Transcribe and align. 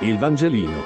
Il 0.00 0.18
Vangelino. 0.18 0.82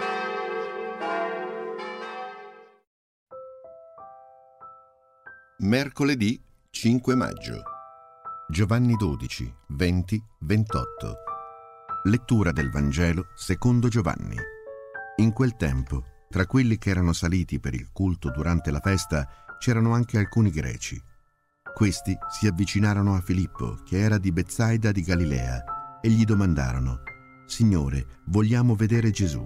Mercoledì 5.59 6.41
5 6.71 7.15
maggio. 7.17 7.61
Giovanni 8.49 8.95
12, 8.95 9.53
20, 9.71 10.25
28. 10.43 11.17
Lettura 12.05 12.53
del 12.53 12.71
Vangelo 12.71 13.31
secondo 13.35 13.89
Giovanni. 13.89 14.37
In 15.17 15.33
quel 15.33 15.57
tempo, 15.57 16.05
tra 16.29 16.47
quelli 16.47 16.79
che 16.79 16.91
erano 16.91 17.13
saliti 17.13 17.59
per 17.59 17.75
il 17.75 17.91
culto 17.93 18.31
durante 18.31 18.71
la 18.71 18.79
festa, 18.79 19.29
c'erano 19.59 19.93
anche 19.93 20.19
alcuni 20.19 20.53
greci. 20.53 21.03
Questi 21.75 22.17
si 22.29 22.47
avvicinarono 22.47 23.17
a 23.17 23.21
Filippo, 23.21 23.75
che 23.85 23.99
era 23.99 24.19
di 24.19 24.31
Bezzaida 24.31 24.93
di 24.93 25.03
Galilea, 25.03 25.65
e 26.01 26.09
gli 26.09 26.25
domandarono 26.25 27.10
Signore, 27.51 28.07
vogliamo 28.27 28.77
vedere 28.77 29.11
Gesù. 29.11 29.43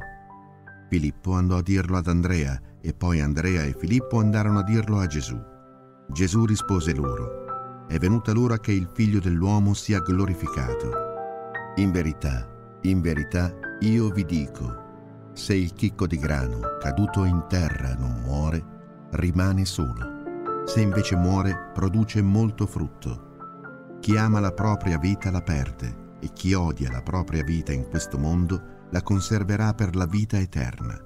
Filippo 0.91 1.33
andò 1.33 1.57
a 1.57 1.63
dirlo 1.63 1.97
ad 1.97 2.07
Andrea 2.07 2.61
e 2.83 2.93
poi 2.93 3.23
Andrea 3.23 3.63
e 3.63 3.75
Filippo 3.79 4.19
andarono 4.21 4.59
a 4.59 4.63
dirlo 4.63 4.99
a 4.99 5.07
Gesù. 5.07 5.41
Gesù 6.09 6.45
rispose 6.45 6.95
loro, 6.95 7.87
è 7.89 7.97
venuta 7.97 8.33
l'ora 8.33 8.59
che 8.59 8.73
il 8.73 8.91
figlio 8.93 9.21
dell'uomo 9.21 9.73
sia 9.73 10.01
glorificato. 10.01 10.91
In 11.77 11.93
verità, 11.93 12.47
in 12.83 13.01
verità, 13.01 13.51
io 13.81 14.11
vi 14.11 14.27
dico, 14.27 15.31
se 15.33 15.55
il 15.55 15.73
chicco 15.73 16.07
di 16.07 16.19
grano 16.19 16.61
caduto 16.83 17.25
in 17.25 17.43
terra 17.49 17.95
non 17.95 18.21
muore, 18.21 18.63
rimane 19.13 19.65
solo. 19.65 20.67
Se 20.67 20.83
invece 20.83 21.17
muore, 21.17 21.71
produce 21.73 22.21
molto 22.21 22.67
frutto. 22.67 23.97
Chi 24.01 24.15
ama 24.19 24.41
la 24.41 24.53
propria 24.53 24.99
vita 24.99 25.31
la 25.31 25.41
perde 25.41 26.03
e 26.25 26.33
chi 26.33 26.55
odia 26.55 26.91
la 26.91 27.03
propria 27.03 27.45
vita 27.45 27.73
in 27.73 27.87
questo 27.87 28.19
mondo 28.19 28.87
la 28.91 29.03
conserverà 29.03 29.75
per 29.75 29.95
la 29.95 30.07
vita 30.07 30.39
eterna. 30.39 30.99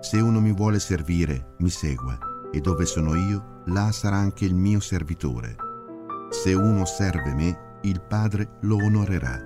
Se 0.00 0.18
uno 0.18 0.40
mi 0.40 0.52
vuole 0.52 0.78
servire, 0.78 1.56
mi 1.58 1.68
segua, 1.68 2.18
e 2.50 2.60
dove 2.60 2.86
sono 2.86 3.14
io, 3.14 3.62
là 3.66 3.92
sarà 3.92 4.16
anche 4.16 4.46
il 4.46 4.54
mio 4.54 4.80
servitore. 4.80 5.56
Se 6.30 6.54
uno 6.54 6.86
serve 6.86 7.34
me, 7.34 7.78
il 7.82 8.00
Padre 8.00 8.56
lo 8.62 8.76
onorerà. 8.76 9.38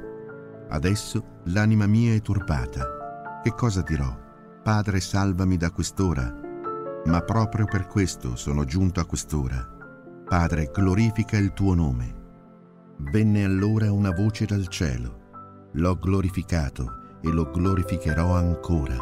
Adesso 0.69 1.41
l'anima 1.47 1.87
mia 1.87 2.15
è 2.15 2.21
turbata. 2.21 3.41
Che 3.43 3.53
cosa 3.55 3.83
dirò? 3.83 4.17
Padre, 4.63 5.01
salvami 5.01 5.57
da 5.57 5.73
quest'ora. 5.73 6.33
Ma 7.07 7.21
proprio 7.23 7.65
per 7.65 7.87
questo 7.87 8.37
sono 8.37 8.65
giunto 8.65 9.01
a 9.01 9.07
quest'ora. 9.07 9.67
Padre, 10.25 10.71
glorifica 10.73 11.37
il 11.37 11.53
tuo 11.53 11.75
nome. 11.75 12.20
Venne 13.03 13.43
allora 13.43 13.91
una 13.91 14.13
voce 14.13 14.45
dal 14.45 14.69
cielo. 14.69 15.71
L'ho 15.73 15.97
glorificato 15.97 17.19
e 17.23 17.31
lo 17.31 17.51
glorificherò 17.51 18.35
ancora. 18.35 18.97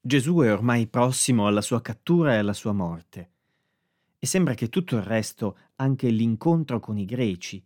Gesù 0.00 0.38
è 0.38 0.50
ormai 0.50 0.88
prossimo 0.88 1.46
alla 1.46 1.60
sua 1.60 1.80
cattura 1.80 2.32
e 2.32 2.38
alla 2.38 2.54
sua 2.54 2.72
morte. 2.72 3.30
E 4.18 4.26
sembra 4.26 4.54
che 4.54 4.68
tutto 4.68 4.96
il 4.96 5.02
resto, 5.02 5.56
anche 5.76 6.08
l'incontro 6.08 6.80
con 6.80 6.98
i 6.98 7.04
greci, 7.04 7.64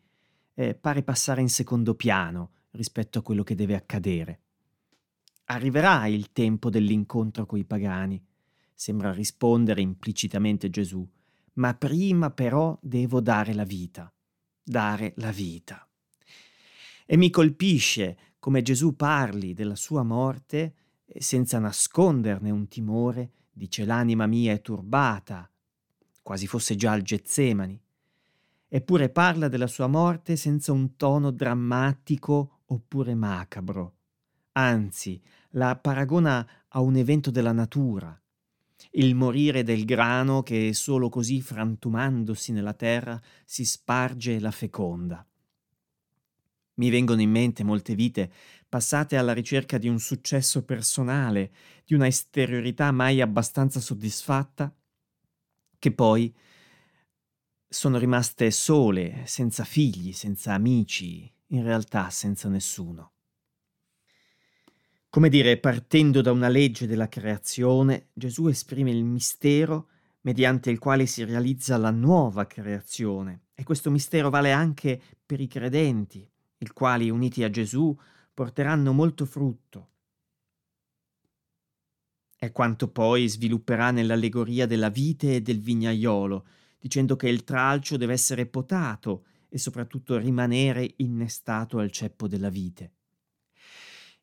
eh, 0.52 0.74
pare 0.74 1.02
passare 1.02 1.40
in 1.40 1.48
secondo 1.48 1.94
piano 1.94 2.50
rispetto 2.72 3.20
a 3.20 3.22
quello 3.22 3.42
che 3.42 3.54
deve 3.54 3.74
accadere. 3.74 4.40
Arriverà 5.44 6.06
il 6.08 6.32
tempo 6.32 6.68
dell'incontro 6.68 7.46
coi 7.46 7.64
pagani 7.64 8.22
sembra 8.76 9.10
rispondere 9.10 9.80
implicitamente 9.80 10.68
Gesù, 10.68 11.04
ma 11.54 11.74
prima 11.74 12.30
però 12.30 12.78
devo 12.82 13.20
dare 13.20 13.54
la 13.54 13.64
vita, 13.64 14.12
dare 14.62 15.14
la 15.16 15.30
vita. 15.30 15.88
E 17.06 17.16
mi 17.16 17.30
colpisce 17.30 18.18
come 18.38 18.60
Gesù 18.60 18.94
parli 18.94 19.54
della 19.54 19.74
sua 19.74 20.02
morte 20.02 20.74
senza 21.18 21.58
nasconderne 21.58 22.50
un 22.50 22.68
timore, 22.68 23.30
dice 23.50 23.86
l'anima 23.86 24.26
mia 24.26 24.52
è 24.52 24.60
turbata, 24.60 25.50
quasi 26.22 26.46
fosse 26.46 26.76
già 26.76 26.92
al 26.92 27.02
Getsemani. 27.02 27.80
Eppure 28.68 29.08
parla 29.08 29.48
della 29.48 29.68
sua 29.68 29.86
morte 29.86 30.36
senza 30.36 30.72
un 30.72 30.96
tono 30.96 31.30
drammatico 31.30 32.60
oppure 32.66 33.14
macabro. 33.14 33.94
Anzi, 34.52 35.22
la 35.50 35.76
paragona 35.76 36.46
a 36.68 36.80
un 36.80 36.96
evento 36.96 37.30
della 37.30 37.52
natura, 37.52 38.20
il 38.92 39.14
morire 39.14 39.62
del 39.62 39.84
grano 39.84 40.42
che 40.42 40.72
solo 40.74 41.08
così 41.08 41.40
frantumandosi 41.40 42.52
nella 42.52 42.74
terra 42.74 43.20
si 43.44 43.64
sparge 43.64 44.36
e 44.36 44.40
la 44.40 44.50
feconda. 44.50 45.26
Mi 46.74 46.90
vengono 46.90 47.20
in 47.22 47.30
mente 47.30 47.64
molte 47.64 47.94
vite 47.94 48.30
passate 48.68 49.16
alla 49.16 49.32
ricerca 49.32 49.78
di 49.78 49.88
un 49.88 49.98
successo 49.98 50.64
personale, 50.64 51.52
di 51.84 51.94
una 51.94 52.06
esteriorità 52.06 52.90
mai 52.92 53.20
abbastanza 53.20 53.80
soddisfatta, 53.80 54.74
che 55.78 55.92
poi 55.92 56.34
sono 57.68 57.98
rimaste 57.98 58.50
sole, 58.50 59.22
senza 59.26 59.64
figli, 59.64 60.12
senza 60.12 60.52
amici, 60.52 61.30
in 61.48 61.62
realtà 61.62 62.10
senza 62.10 62.48
nessuno. 62.48 63.15
Come 65.16 65.30
dire, 65.30 65.56
partendo 65.56 66.20
da 66.20 66.30
una 66.30 66.48
legge 66.48 66.86
della 66.86 67.08
creazione, 67.08 68.08
Gesù 68.12 68.48
esprime 68.48 68.90
il 68.90 69.02
mistero 69.02 69.88
mediante 70.20 70.68
il 70.68 70.78
quale 70.78 71.06
si 71.06 71.24
realizza 71.24 71.78
la 71.78 71.90
nuova 71.90 72.46
creazione. 72.46 73.44
E 73.54 73.62
questo 73.62 73.90
mistero 73.90 74.28
vale 74.28 74.52
anche 74.52 75.00
per 75.24 75.40
i 75.40 75.46
credenti, 75.46 76.30
i 76.58 76.68
quali, 76.68 77.08
uniti 77.08 77.42
a 77.44 77.48
Gesù, 77.48 77.98
porteranno 78.34 78.92
molto 78.92 79.24
frutto. 79.24 79.88
È 82.36 82.52
quanto 82.52 82.88
poi 82.88 83.26
svilupperà 83.26 83.92
nell'allegoria 83.92 84.66
della 84.66 84.90
vite 84.90 85.36
e 85.36 85.40
del 85.40 85.60
vignaiolo, 85.60 86.46
dicendo 86.78 87.16
che 87.16 87.30
il 87.30 87.42
tralcio 87.42 87.96
deve 87.96 88.12
essere 88.12 88.44
potato 88.44 89.24
e 89.48 89.56
soprattutto 89.56 90.18
rimanere 90.18 90.92
innestato 90.96 91.78
al 91.78 91.90
ceppo 91.90 92.28
della 92.28 92.50
vite. 92.50 92.90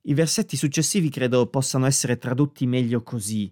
I 0.06 0.14
versetti 0.14 0.58
successivi 0.58 1.10
credo 1.10 1.48
possano 1.48 1.86
essere 1.86 2.18
tradotti 2.18 2.66
meglio 2.68 3.04
così. 3.04 3.52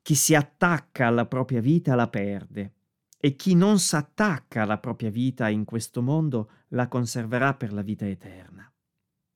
Chi 0.00 0.14
si 0.14 0.34
attacca 0.34 1.06
alla 1.06 1.26
propria 1.26 1.60
vita 1.60 1.94
la 1.94 2.08
perde 2.08 2.72
e 3.18 3.36
chi 3.36 3.54
non 3.54 3.78
s'attacca 3.78 4.62
alla 4.62 4.78
propria 4.78 5.10
vita 5.10 5.50
in 5.50 5.66
questo 5.66 6.00
mondo 6.00 6.50
la 6.68 6.88
conserverà 6.88 7.52
per 7.54 7.74
la 7.74 7.82
vita 7.82 8.08
eterna. 8.08 8.72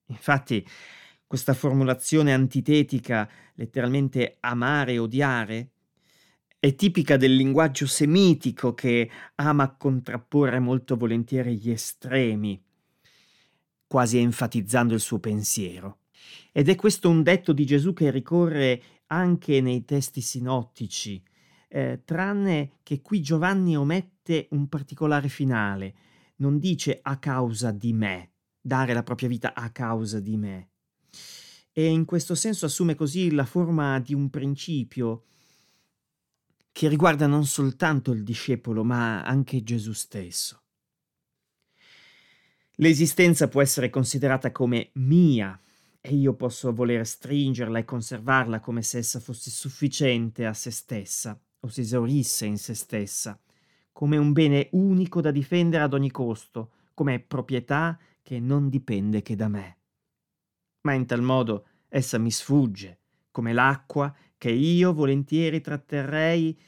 Infatti, 0.07 0.67
questa 1.27 1.53
formulazione 1.53 2.33
antitetica, 2.33 3.29
letteralmente 3.55 4.39
amare 4.41 4.93
e 4.93 4.99
odiare, 4.99 5.71
è 6.59 6.75
tipica 6.75 7.19
del 7.19 7.35
linguaggio 7.35 7.87
semitico 7.87 8.73
che 8.73 9.11
ama 9.35 9.77
contrapporre 9.77 10.59
molto 10.59 10.97
volentieri 10.97 11.59
gli 11.59 11.71
estremi, 11.71 12.63
quasi 13.87 14.17
enfatizzando 14.17 14.95
il 14.95 15.01
suo 15.01 15.19
pensiero. 15.19 15.99
Ed 16.53 16.69
è 16.69 16.75
questo 16.77 17.09
un 17.09 17.23
detto 17.23 17.53
di 17.53 17.67
Gesù 17.67 17.93
che 17.93 18.11
ricorre 18.11 18.83
anche 19.09 19.61
nei 19.61 19.85
testi 19.85 20.21
sinottici, 20.21 21.23
eh, 21.69 22.03
tranne 22.05 22.79
che 22.83 23.01
qui 23.03 23.21
Giovanni 23.21 23.77
omette 23.77 24.49
un 24.51 24.69
particolare 24.69 25.29
finale, 25.29 25.95
non 26.37 26.59
dice 26.59 27.01
a 27.03 27.19
causa 27.19 27.71
di 27.71 27.93
me, 27.93 28.31
dare 28.61 28.95
la 28.95 29.03
propria 29.03 29.29
vita 29.29 29.55
a 29.55 29.71
causa 29.71 30.21
di 30.21 30.37
me. 30.37 30.69
E 31.73 31.87
in 31.87 32.05
questo 32.05 32.35
senso 32.35 32.67
assume 32.67 32.95
così 32.95 33.33
la 33.33 33.45
forma 33.45 33.99
di 33.99 34.15
un 34.15 34.31
principio 34.31 35.25
che 36.71 36.89
riguarda 36.89 37.27
non 37.27 37.45
soltanto 37.47 38.13
il 38.13 38.25
discepolo, 38.25 38.83
ma 38.85 39.23
anche 39.23 39.63
Gesù 39.63 39.93
stesso. 39.93 40.63
L'esistenza 42.77 43.47
può 43.47 43.63
essere 43.63 43.91
considerata 43.91 44.51
come 44.51 44.91
mia, 44.95 45.59
e 46.07 46.15
io 46.17 46.35
posso 46.35 46.71
voler 46.75 47.07
stringerla 47.07 47.79
e 47.79 47.87
conservarla 47.87 48.61
come 48.61 48.83
se 48.83 48.99
essa 48.99 49.21
fosse 49.21 49.49
sufficiente 49.49 50.45
a 50.45 50.53
se 50.53 50.71
stessa 50.71 51.41
o 51.61 51.69
si 51.69 51.81
esaurisse 51.81 52.45
in 52.45 52.59
se 52.59 52.75
stessa, 52.75 53.41
come 53.91 54.19
un 54.19 54.33
bene 54.33 54.69
unico 54.73 55.23
da 55.23 55.31
difendere 55.31 55.83
ad 55.83 55.95
ogni 55.95 56.11
costo, 56.11 56.73
come 56.93 57.21
proprietà 57.21 57.99
che 58.21 58.39
non 58.39 58.69
dipende 58.69 59.23
che 59.23 59.35
da 59.35 59.49
me. 59.49 59.79
Ma 60.83 60.93
in 60.93 61.07
tal 61.07 61.23
modo 61.23 61.69
essa 61.89 62.19
mi 62.19 62.31
sfugge, 62.31 62.99
come 63.31 63.55
l'acqua 63.55 64.15
che 64.37 64.51
io 64.51 64.93
volentieri 64.93 65.63
tratterrei 65.63 66.61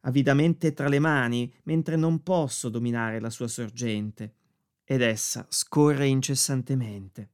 avidamente 0.00 0.72
tra 0.72 0.88
le 0.88 0.98
mani, 0.98 1.54
mentre 1.62 1.94
non 1.94 2.24
posso 2.24 2.68
dominare 2.68 3.20
la 3.20 3.30
sua 3.30 3.46
sorgente, 3.46 4.34
ed 4.82 5.00
essa 5.00 5.46
scorre 5.48 6.08
incessantemente. 6.08 7.30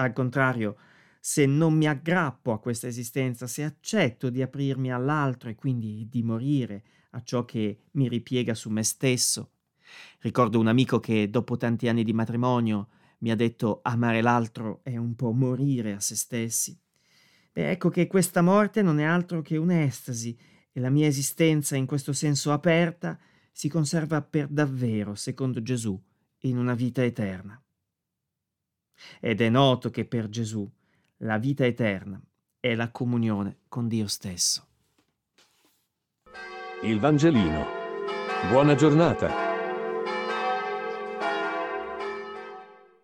Al 0.00 0.12
contrario, 0.12 0.76
se 1.20 1.46
non 1.46 1.74
mi 1.74 1.86
aggrappo 1.86 2.52
a 2.52 2.60
questa 2.60 2.86
esistenza, 2.86 3.46
se 3.46 3.64
accetto 3.64 4.30
di 4.30 4.42
aprirmi 4.42 4.92
all'altro 4.92 5.48
e 5.48 5.54
quindi 5.54 6.06
di 6.08 6.22
morire 6.22 6.82
a 7.10 7.22
ciò 7.22 7.44
che 7.44 7.84
mi 7.92 8.08
ripiega 8.08 8.54
su 8.54 8.70
me 8.70 8.82
stesso, 8.82 9.52
Ricordo 10.20 10.58
un 10.58 10.66
amico 10.66 11.00
che 11.00 11.30
dopo 11.30 11.56
tanti 11.56 11.88
anni 11.88 12.04
di 12.04 12.12
matrimonio 12.12 12.88
mi 13.18 13.30
ha 13.30 13.36
detto 13.36 13.80
amare 13.82 14.20
l'altro 14.20 14.80
è 14.82 14.96
un 14.96 15.14
po' 15.14 15.32
morire 15.32 15.92
a 15.92 16.00
se 16.00 16.16
stessi. 16.16 16.78
Beh, 17.52 17.70
ecco 17.70 17.88
che 17.88 18.06
questa 18.06 18.42
morte 18.42 18.82
non 18.82 19.00
è 19.00 19.04
altro 19.04 19.42
che 19.42 19.56
un'estasi 19.56 20.38
e 20.70 20.80
la 20.80 20.90
mia 20.90 21.06
esistenza 21.06 21.76
in 21.76 21.86
questo 21.86 22.12
senso 22.12 22.52
aperta 22.52 23.18
si 23.50 23.68
conserva 23.68 24.22
per 24.22 24.46
davvero, 24.48 25.14
secondo 25.14 25.62
Gesù, 25.62 26.00
in 26.42 26.56
una 26.56 26.74
vita 26.74 27.02
eterna. 27.02 27.60
Ed 29.20 29.40
è 29.40 29.48
noto 29.48 29.90
che 29.90 30.04
per 30.04 30.28
Gesù 30.28 30.68
la 31.18 31.38
vita 31.38 31.64
eterna 31.64 32.20
è 32.60 32.74
la 32.74 32.90
comunione 32.90 33.58
con 33.68 33.88
Dio 33.88 34.06
stesso. 34.06 34.66
Il 36.82 37.00
Vangelino. 37.00 37.66
Buona 38.50 38.74
giornata. 38.74 39.47